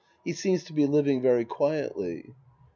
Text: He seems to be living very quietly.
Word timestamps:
He 0.23 0.33
seems 0.33 0.63
to 0.63 0.73
be 0.73 0.87
living 0.87 1.21
very 1.21 1.45
quietly. 1.45 2.33